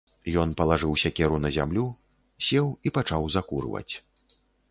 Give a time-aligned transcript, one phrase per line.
[0.43, 1.85] Ён палажыў сякеру на зямлю,
[2.47, 3.93] сеў і пачаў закурваць.